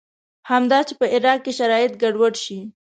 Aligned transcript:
همدا 0.49 0.79
چې 0.87 0.93
په 0.99 1.05
عراق 1.15 1.39
کې 1.45 1.51
شرایط 1.59 1.93
ګډوډ 2.01 2.33
شي. 2.43 2.59